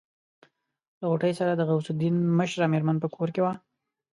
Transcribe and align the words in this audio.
له 0.99 1.05
غوټۍ 1.09 1.33
سره 1.39 1.51
د 1.55 1.61
غوث 1.69 1.87
الدين 1.91 2.15
مشره 2.37 2.65
مېرمن 2.73 2.97
په 3.01 3.07
کور 3.15 3.29
کې 3.35 3.41
وه. 3.45 3.53